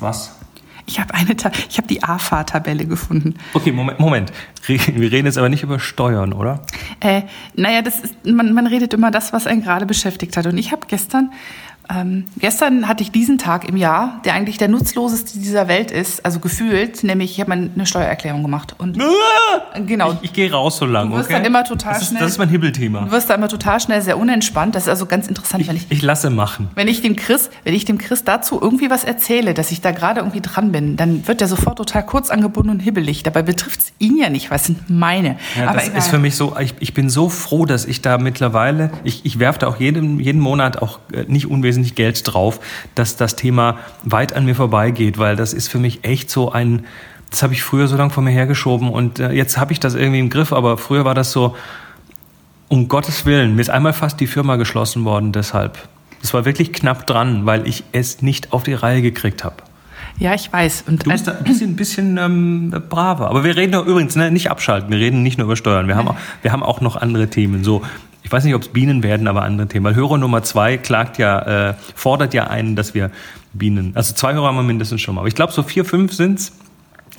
[0.00, 0.38] hast was?
[0.86, 3.34] Ich habe eine, Ta ich habe die AFA-Tabelle gefunden.
[3.52, 4.32] Okay, Moment, Moment.
[4.66, 6.62] Wir reden jetzt aber nicht über Steuern, oder?
[7.00, 7.22] Äh,
[7.54, 10.46] naja, das ist, man, man redet immer das, was einen gerade beschäftigt hat.
[10.46, 11.30] Und ich habe gestern
[11.90, 16.24] ähm, gestern hatte ich diesen Tag im Jahr, der eigentlich der nutzloseste dieser Welt ist,
[16.24, 18.74] also gefühlt, nämlich ich habe eine Steuererklärung gemacht.
[18.78, 19.78] Und ah!
[19.86, 20.12] genau.
[20.12, 21.10] Ich, ich gehe raus so lange.
[21.10, 21.38] Du wirst okay?
[21.38, 22.22] dann immer total das ist, schnell.
[22.22, 23.02] Das ist mein Hibbelthema.
[23.02, 24.74] Du wirst da immer total schnell sehr unentspannt.
[24.74, 25.86] Das ist also ganz interessant, ich, wenn ich.
[25.90, 26.68] Ich lasse machen.
[26.74, 29.92] Wenn ich dem Chris, wenn ich dem Chris dazu irgendwie was erzähle, dass ich da
[29.92, 33.22] gerade irgendwie dran bin, dann wird er sofort total kurz angebunden und hibbelig.
[33.22, 35.36] Dabei betrifft es ihn ja nicht, was sind meine.
[35.56, 35.98] Ja, Aber das egal.
[35.98, 39.38] ist für mich so, ich, ich bin so froh, dass ich da mittlerweile, ich, ich
[39.38, 42.60] werfe da auch jeden, jeden Monat auch äh, nicht unwesentlich Geld drauf
[42.94, 46.84] dass das Thema weit an mir vorbeigeht, weil das ist für mich echt so ein,
[47.30, 49.94] das habe ich früher so lange vor mir hergeschoben und äh, jetzt habe ich das
[49.94, 51.56] irgendwie im Griff, aber früher war das so,
[52.68, 55.88] um Gottes Willen, mir ist einmal fast die Firma geschlossen worden deshalb.
[56.20, 59.56] Das war wirklich knapp dran, weil ich es nicht auf die Reihe gekriegt habe.
[60.18, 60.84] Ja, ich weiß.
[60.88, 63.30] Und du bist da ein bisschen, bisschen ähm, braver.
[63.30, 64.90] Aber wir reden doch übrigens ne, nicht abschalten.
[64.90, 65.86] Wir reden nicht nur über Steuern.
[65.86, 67.62] Wir haben, auch, wir haben auch noch andere Themen.
[67.62, 67.82] So,
[68.28, 69.86] ich weiß nicht, ob es Bienen werden, aber andere Themen.
[69.86, 73.10] Weil Hörer Nummer zwei klagt ja, äh, fordert ja einen, dass wir
[73.54, 75.22] Bienen, also zwei Hörer haben wir mindestens schon mal.
[75.22, 76.52] Aber ich glaube, so vier, fünf sind's.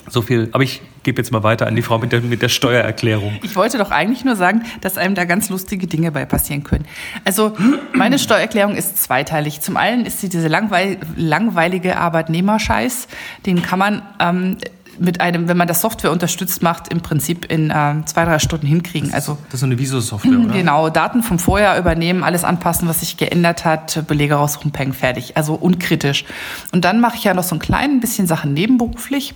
[0.08, 2.50] So viel, aber ich gebe jetzt mal weiter an die Frau mit der, mit der
[2.50, 3.40] Steuererklärung.
[3.42, 6.86] Ich wollte doch eigentlich nur sagen, dass einem da ganz lustige Dinge bei passieren können.
[7.26, 7.54] Also
[7.94, 9.62] meine Steuererklärung ist zweiteilig.
[9.62, 13.08] Zum einen ist sie diese langweil langweilige Arbeitnehmerscheiß,
[13.48, 14.58] den kann man ähm,
[15.00, 18.68] mit einem, wenn man das Software unterstützt macht, im Prinzip in äh, zwei, drei Stunden
[18.68, 19.12] hinkriegen.
[19.12, 20.54] Das ist, also, das ist so eine Viso-Software, oder?
[20.54, 25.38] Genau, Daten vom Vorjahr übernehmen, alles anpassen, was sich geändert hat, Belege raussuchen, peng, fertig.
[25.38, 26.26] Also unkritisch.
[26.72, 29.36] Und dann mache ich ja noch so ein klein bisschen Sachen nebenberuflich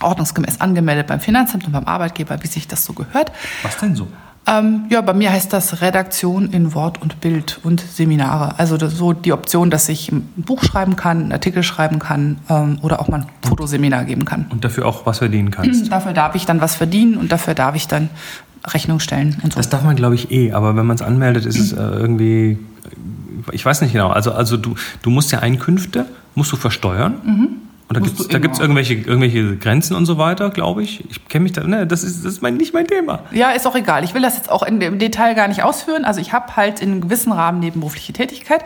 [0.00, 3.32] ordnungsgemäß angemeldet beim Finanzamt und beim Arbeitgeber, wie sich das so gehört.
[3.62, 4.08] Was denn so?
[4.46, 8.58] Ähm, ja, bei mir heißt das Redaktion in Wort und Bild und Seminare.
[8.58, 12.78] Also so die Option, dass ich ein Buch schreiben kann, einen Artikel schreiben kann ähm,
[12.82, 14.46] oder auch mal ein Fotoseminar geben kann.
[14.50, 15.90] Und dafür auch was verdienen kannst.
[15.92, 18.10] Dafür darf ich dann was verdienen und dafür darf ich dann
[18.66, 19.58] Rechnung stellen und so.
[19.58, 20.52] Das darf man, glaube ich, eh.
[20.52, 22.58] Aber wenn man es anmeldet, ist es äh, irgendwie,
[23.52, 24.08] ich weiß nicht genau.
[24.08, 27.14] Also, also du, du musst ja Einkünfte, musst du versteuern.
[27.24, 27.48] Mhm.
[27.88, 31.04] Und da gibt es da gibt's irgendwelche, irgendwelche Grenzen und so weiter, glaube ich.
[31.10, 33.20] Ich kenne mich da, ne, das ist, das ist mein, nicht mein Thema.
[33.30, 34.04] Ja, ist auch egal.
[34.04, 36.04] Ich will das jetzt auch in, im Detail gar nicht ausführen.
[36.04, 38.64] Also ich habe halt in einem gewissen Rahmen nebenberufliche Tätigkeit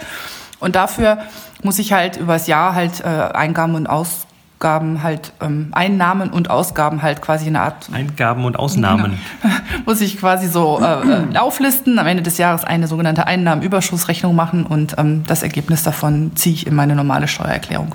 [0.61, 1.19] und dafür
[1.63, 7.03] muss ich halt übers Jahr halt äh, Eingaben und Ausgaben halt, ähm, Einnahmen und Ausgaben
[7.03, 7.89] halt quasi eine Art...
[7.93, 9.19] Eingaben und Ausnahmen.
[9.43, 9.55] Genau,
[9.87, 14.65] muss ich quasi so äh, äh, auflisten, am Ende des Jahres eine sogenannte Einnahmenüberschussrechnung machen
[14.65, 17.95] und ähm, das Ergebnis davon ziehe ich in meine normale Steuererklärung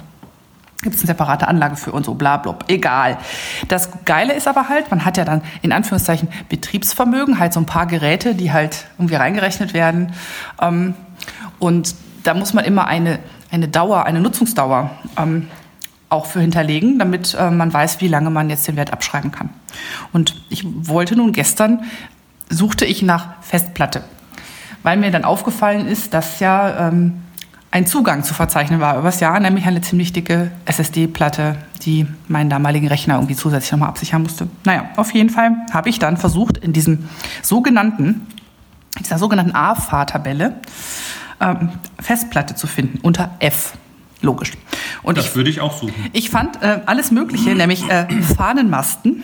[0.83, 3.17] gibt es eine separate Anlage für und so, bla, bla, egal.
[3.67, 7.65] Das Geile ist aber halt, man hat ja dann in Anführungszeichen Betriebsvermögen, halt so ein
[7.65, 10.13] paar Geräte, die halt irgendwie reingerechnet werden.
[10.61, 10.93] Ähm,
[11.59, 13.19] und da muss man immer eine,
[13.51, 15.47] eine Dauer, eine Nutzungsdauer ähm,
[16.09, 19.49] auch für hinterlegen, damit äh, man weiß, wie lange man jetzt den Wert abschreiben kann.
[20.11, 21.85] Und ich wollte nun gestern,
[22.49, 24.03] suchte ich nach Festplatte,
[24.83, 27.23] weil mir dann aufgefallen ist, dass ja ähm,
[27.73, 32.87] ein Zugang zu verzeichnen war übers Jahr, nämlich eine ziemlich dicke SSD-Platte, die meinen damaligen
[32.87, 34.47] Rechner irgendwie zusätzlich nochmal absichern musste.
[34.63, 37.09] Naja, auf jeden Fall habe ich dann versucht, in diesem
[37.41, 38.27] sogenannten,
[38.99, 40.53] dieser sogenannten A-Fahrtabelle
[41.41, 41.69] ähm,
[41.99, 43.73] Festplatte zu finden unter F.
[44.21, 44.51] Logisch.
[45.01, 45.95] Und das ich, würde ich auch suchen.
[46.13, 49.23] Ich fand äh, alles Mögliche, nämlich äh, Fahnenmasten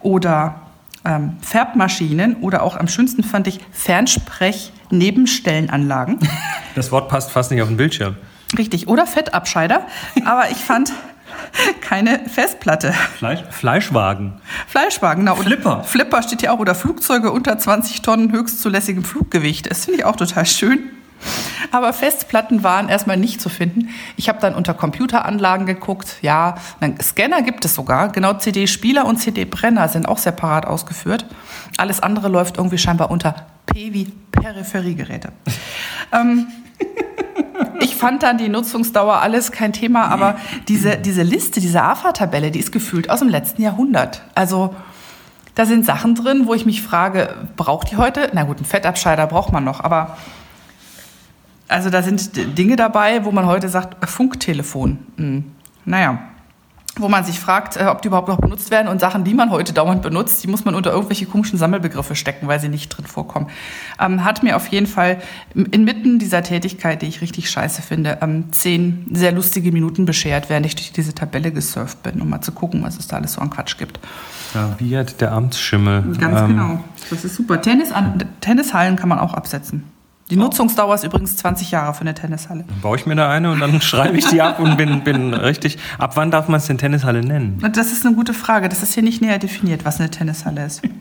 [0.00, 0.60] oder
[1.08, 6.20] ähm, Färbmaschinen oder auch am schönsten fand ich Fernsprech-Nebenstellenanlagen.
[6.74, 8.14] Das Wort passt fast nicht auf den Bildschirm.
[8.56, 9.84] Richtig, oder Fettabscheider.
[10.24, 10.92] Aber ich fand
[11.80, 12.92] keine Festplatte.
[12.92, 14.34] Fleisch, Fleischwagen.
[14.68, 15.34] Fleischwagen, genau.
[15.34, 15.82] Flipper.
[15.82, 16.60] Flipper steht hier auch.
[16.60, 19.68] Oder Flugzeuge unter 20 Tonnen höchstzulässigem Fluggewicht.
[19.68, 20.90] Das finde ich auch total schön.
[21.70, 23.88] Aber Festplatten waren erstmal nicht zu finden.
[24.16, 26.16] Ich habe dann unter Computeranlagen geguckt.
[26.22, 26.54] Ja,
[27.02, 28.10] Scanner gibt es sogar.
[28.10, 31.26] Genau, CD-Spieler und CD-Brenner sind auch separat ausgeführt.
[31.76, 33.34] Alles andere läuft irgendwie scheinbar unter
[33.66, 35.32] P wie Peripheriegeräte.
[36.12, 36.46] ähm,
[37.80, 40.36] ich fand dann die Nutzungsdauer alles kein Thema, aber
[40.68, 44.22] diese, diese Liste, diese AFA-Tabelle, die ist gefühlt aus dem letzten Jahrhundert.
[44.34, 44.74] Also
[45.54, 48.30] da sind Sachen drin, wo ich mich frage, braucht die heute?
[48.32, 50.16] Na gut, einen Fettabscheider braucht man noch, aber
[51.68, 54.98] also da sind Dinge dabei, wo man heute sagt, Funktelefon.
[55.16, 55.44] Hm.
[55.84, 56.18] Naja,
[57.00, 59.50] wo man sich fragt, äh, ob die überhaupt noch benutzt werden und Sachen, die man
[59.50, 63.06] heute dauernd benutzt, die muss man unter irgendwelche komischen Sammelbegriffe stecken, weil sie nicht drin
[63.06, 63.48] vorkommen.
[64.00, 65.18] Ähm, hat mir auf jeden Fall
[65.54, 70.66] inmitten dieser Tätigkeit, die ich richtig scheiße finde, ähm, zehn sehr lustige Minuten beschert, während
[70.66, 73.40] ich durch diese Tabelle gesurft bin, um mal zu gucken, was es da alles so
[73.40, 74.00] an Quatsch gibt.
[74.54, 76.16] Ja, wie hat der Amtsschimmel.
[76.18, 76.84] Ganz ähm, genau.
[77.10, 77.60] Das ist super.
[77.60, 79.84] Tennis an, Tennishallen kann man auch absetzen.
[80.30, 82.64] Die Nutzungsdauer ist übrigens 20 Jahre für eine Tennishalle.
[82.68, 85.32] Dann baue ich mir da eine und dann schreibe ich die ab und bin, bin
[85.32, 85.78] richtig.
[85.98, 87.62] Ab wann darf man es denn Tennishalle nennen?
[87.72, 88.68] Das ist eine gute Frage.
[88.68, 90.82] Das ist hier nicht näher definiert, was eine Tennishalle ist.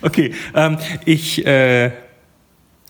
[0.00, 1.46] Okay, ähm, ich.
[1.46, 1.92] Äh,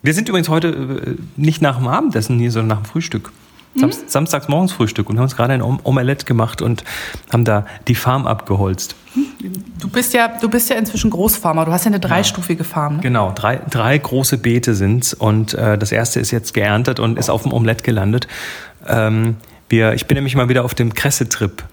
[0.03, 3.33] wir sind übrigens heute äh, nicht nach dem Abendessen hier, sondern nach dem Frühstück.
[3.75, 6.85] Samst, Samstags morgens Frühstück und haben uns gerade ein Om Omelette gemacht und
[7.33, 8.95] haben da die Farm abgeholzt.
[9.81, 11.65] Du bist ja, du bist ja inzwischen Großfarmer.
[11.65, 12.97] Du hast ja eine dreistufige Farm.
[12.97, 13.03] Ne?
[13.03, 17.31] Genau, drei, drei große Beete sind's und äh, das erste ist jetzt geerntet und ist
[17.31, 18.29] auf dem Omelett gelandet.
[18.87, 19.37] Ähm,
[19.69, 21.65] wir, ich bin nämlich mal wieder auf dem Kresse-Trip.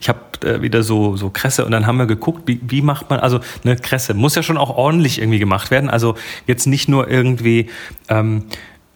[0.00, 3.08] Ich habe äh, wieder so, so Kresse und dann haben wir geguckt, wie, wie macht
[3.10, 5.88] man, also eine Kresse muss ja schon auch ordentlich irgendwie gemacht werden.
[5.88, 6.16] Also
[6.46, 7.70] jetzt nicht nur irgendwie
[8.08, 8.44] ähm,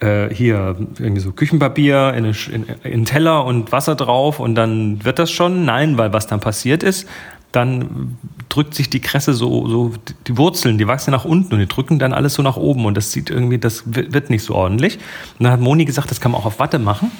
[0.01, 4.55] äh, hier irgendwie so Küchenpapier in, eine, in, in einen Teller und Wasser drauf und
[4.55, 5.65] dann wird das schon.
[5.65, 7.09] Nein, weil was dann passiert ist,
[7.53, 8.19] dann
[8.49, 9.93] drückt sich die Kresse so, so
[10.27, 12.95] die Wurzeln, die wachsen nach unten und die drücken dann alles so nach oben und
[12.97, 14.99] das sieht irgendwie, das wird nicht so ordentlich.
[15.39, 17.11] Und dann hat Moni gesagt, das kann man auch auf Watte machen.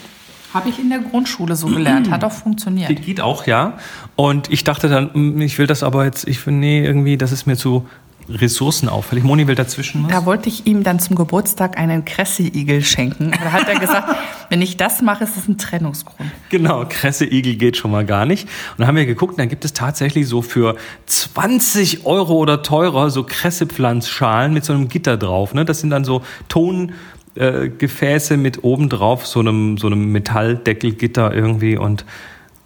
[0.55, 2.11] Habe ich in der Grundschule so gelernt.
[2.11, 3.03] Hat auch Die funktioniert.
[3.03, 3.75] geht auch, ja.
[4.17, 7.33] Und ich dachte dann, mm, ich will das aber jetzt, ich finde, nee, irgendwie, das
[7.33, 7.87] ist mir zu
[8.31, 9.25] ressourcenauffällig.
[9.25, 10.11] Moni will dazwischen was.
[10.11, 13.31] Da wollte ich ihm dann zum Geburtstag einen Kresse-Igel schenken.
[13.33, 14.17] Da hat er gesagt,
[14.51, 16.31] wenn ich das mache, ist es ein Trennungsgrund.
[16.51, 18.45] Genau, Kresse-Igel geht schon mal gar nicht.
[18.45, 20.77] Und dann haben wir geguckt, und dann gibt es tatsächlich so für
[21.07, 25.55] 20 Euro oder teurer so Kressepflanzschalen mit so einem Gitter drauf.
[25.55, 25.65] Ne?
[25.65, 31.77] Das sind dann so Tongefäße mit oben drauf so einem, so einem Metalldeckelgitter irgendwie.
[31.77, 32.05] Und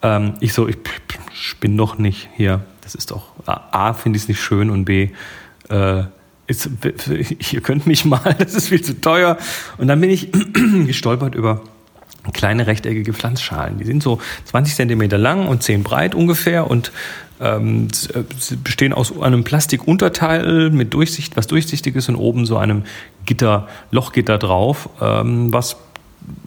[0.03, 0.79] ähm, ich so, ich
[1.32, 2.62] spinn doch nicht hier.
[2.82, 5.11] Das ist doch, A, A finde ich es nicht schön und B,
[5.72, 6.04] äh,
[6.46, 6.69] ist,
[7.52, 9.38] ihr könnt mich mal, das ist viel zu teuer.
[9.78, 10.30] Und dann bin ich
[10.86, 11.62] gestolpert über
[12.32, 13.78] kleine rechteckige Pflanzschalen.
[13.78, 16.92] Die sind so 20 Zentimeter lang und 10 breit ungefähr und
[17.40, 18.22] ähm, äh,
[18.62, 22.84] bestehen aus einem Plastikunterteil mit Durchsicht, was durchsichtig ist und oben so einem
[23.26, 25.76] Gitter, Lochgitter drauf, ähm, was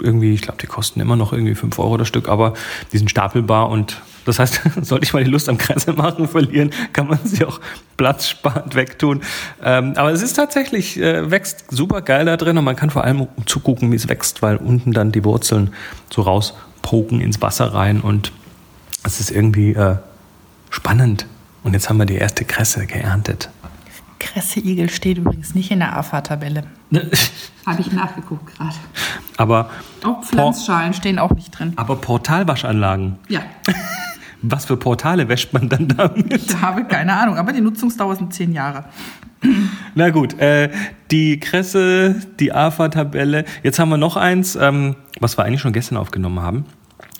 [0.01, 2.54] irgendwie, ich glaube, die kosten immer noch irgendwie 5 Euro das Stück, aber
[2.94, 6.72] die sind stapelbar und das heißt, sollte ich mal die Lust am Kreise machen verlieren,
[6.94, 7.60] kann man sie auch
[7.98, 9.22] platzsparend wegtun.
[9.63, 13.04] Ähm, aber es ist tatsächlich, äh, wächst super geil da drin und man kann vor
[13.04, 15.74] allem zugucken, wie es wächst, weil unten dann die Wurzeln
[16.13, 18.31] so rauspoken ins Wasser rein und
[19.04, 19.98] es ist irgendwie äh,
[20.69, 21.25] spannend.
[21.63, 23.50] Und jetzt haben wir die erste Kresse geerntet.
[24.19, 26.63] Kresse-Igel steht übrigens nicht in der AFA-Tabelle.
[27.66, 28.75] Habe ich nachgeguckt gerade.
[29.38, 29.69] aber,
[30.04, 31.74] Auch Pflanzschalen stehen auch nicht drin.
[31.75, 33.42] aber Portalwaschanlagen, Ja,
[34.51, 36.33] was für Portale wäscht man dann damit?
[36.33, 38.86] ich habe keine Ahnung, aber die Nutzungsdauer sind zehn Jahre.
[39.94, 40.71] Na gut, äh,
[41.12, 43.45] die Kresse, die AFA-Tabelle.
[43.63, 46.65] Jetzt haben wir noch eins, ähm, was wir eigentlich schon gestern aufgenommen haben.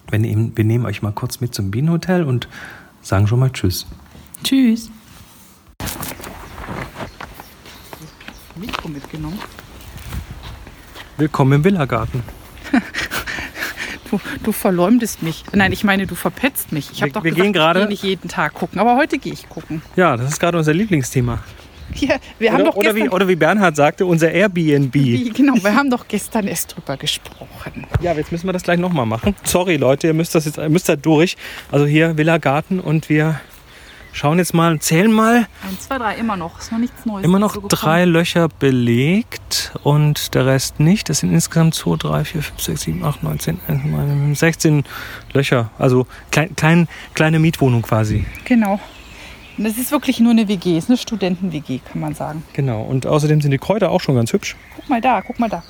[0.10, 2.48] Wir nehmen, wir nehmen euch mal kurz mit zum Bienenhotel und
[3.02, 3.86] sagen schon mal Tschüss.
[4.44, 4.90] Tschüss.
[8.56, 9.40] Mikro mitgenommen.
[11.18, 12.24] Willkommen im Villagarten.
[14.10, 15.44] Du, du verleumdest mich.
[15.54, 16.92] Nein, ich meine, du verpetzt mich.
[16.92, 19.18] Ich habe doch wir gesagt, gehen gerade- ich gehe nicht jeden Tag gucken, aber heute
[19.18, 19.82] gehe ich gucken.
[19.96, 21.40] Ja, das ist gerade unser Lieblingsthema.
[21.96, 24.94] Ja, wir haben Oder, doch oder, gestern, wie, oder wie Bernhard sagte, unser Airbnb.
[24.96, 27.86] Wie- genau, wir haben doch gestern erst drüber gesprochen.
[28.02, 29.36] Ja, jetzt müssen wir das gleich nochmal machen.
[29.44, 31.38] Sorry Leute, ihr müsst das jetzt müsst da durch.
[31.72, 33.40] Also hier Villagarten und wir
[34.16, 35.48] schauen jetzt mal, zählen mal.
[35.68, 36.58] Eins, zwei, drei, immer noch.
[36.60, 37.26] Ist noch nichts Neues.
[37.26, 37.70] Immer noch gekommen.
[37.70, 41.10] drei Löcher belegt und der Rest nicht.
[41.10, 44.84] Das sind insgesamt 2, 3, 4, 5, 6, 7, 8, 9, 10, 11, 12, 16
[45.34, 45.70] Löcher.
[45.78, 48.26] Also klein, klein, kleine Mietwohnung quasi.
[48.46, 48.80] Genau.
[49.58, 52.44] Und Das ist wirklich nur eine WG, ist eine Studenten-WG, kann man sagen.
[52.54, 52.82] Genau.
[52.82, 54.56] Und außerdem sind die Kräuter auch schon ganz hübsch.
[54.76, 55.64] Guck mal da, guck mal da.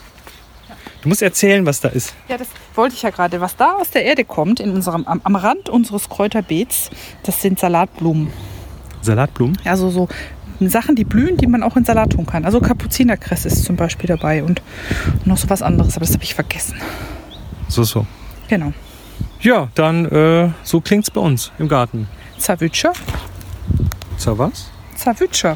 [1.05, 2.15] Du musst erzählen, was da ist.
[2.27, 3.39] Ja, das wollte ich ja gerade.
[3.39, 6.89] Was da aus der Erde kommt, in unserem, am, am Rand unseres Kräuterbeets,
[7.21, 8.33] das sind Salatblumen.
[9.03, 9.55] Salatblumen.
[9.65, 10.07] Also so
[10.61, 12.43] Sachen, die blühen, die man auch in Salat tun kann.
[12.43, 14.63] Also Kapuzinerkresse ist zum Beispiel dabei und
[15.25, 16.81] noch so was anderes, aber das habe ich vergessen.
[17.67, 18.07] So, so.
[18.47, 18.73] Genau.
[19.41, 22.07] Ja, dann äh, so klingt's bei uns im Garten.
[22.39, 22.93] Zawütscher.
[24.17, 24.71] So was?
[24.95, 25.55] Zawütscher.